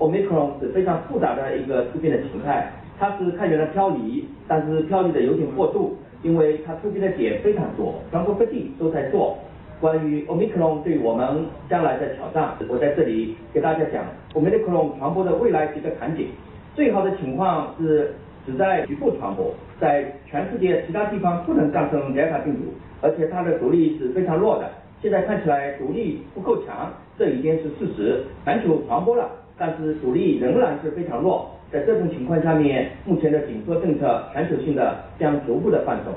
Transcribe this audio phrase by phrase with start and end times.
[0.00, 9.36] Omicron 是非常复杂的一个突变的形态，它是看起来飘移，但是飘移的有点过度，因为它突变的点非常多，全国各地都在做。
[9.78, 14.04] 关于 Omicron 对我们将来的挑战，我在这里给大家讲
[14.34, 16.28] Omicron 传播的未来几个场景。
[16.74, 18.14] 最好的情况是
[18.46, 22.72] 只在局部传播，在全世界其他地方不能战胜 Delta 病毒，
[23.02, 24.70] 而且它的毒力是非常弱的。
[25.02, 28.22] 现在看起来毒力不够强，这已经是事实。
[28.44, 31.50] 全球传播了，但是主力仍然是非常弱。
[31.70, 36.14] 在这种情况下面，目前的紧缩政策全球性的将逐步的放松。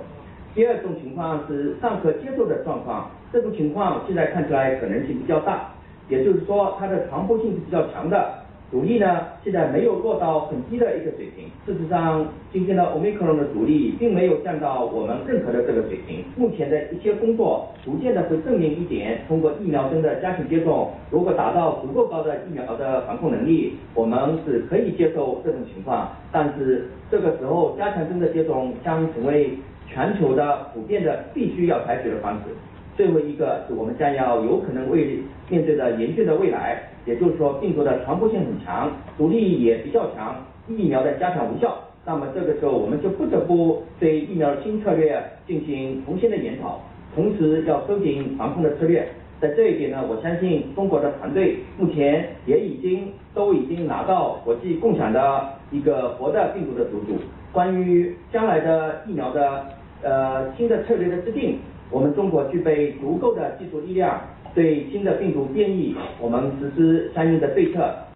[0.55, 5.69] 第二种情况是尚可接受的状况，这种情况现在看起来可能性比较大，
[6.07, 8.42] 也就是说它的传播性是比较强的。
[8.73, 11.45] 阻力呢，现在没有落到很低的一个水平。
[11.63, 16.25] 事实上，今天的 Omicron 的阻力并没有降到我们认可的这个水平。
[16.35, 26.09] 目前的一些工作逐渐的会证明一点，通过疫苗针的加强接种，如果达到足够高的疫苗的防控能力，我们是可以接受这种情况。
[26.31, 29.51] 但是这个时候，加强针的接种将成为
[29.87, 32.45] 全球的普遍的必须要采取的方式。
[32.95, 40.35] 最后一个是我们将要有可能为面对的严峻的未来，也就是说病毒的传播性很强，毒力也比较强，
[40.67, 46.79] 疫苗的加强无效，那么这个时候我们就不得不对疫苗的新策略进行重新的研讨，
[47.15, 49.07] 同时要收紧防控的策略。
[49.41, 57.17] 在这一点呢，我相信中国的团队目前也已经都已经拿到国际共享的一个活的病毒的毒株。
[57.51, 59.65] 关于将来的疫苗的
[60.01, 61.57] 呃新的策略的制定。
[61.93, 64.19] 我们中国具备足够的技术力量，
[64.55, 68.12] 对新的病毒变异，我们实施相应的对策。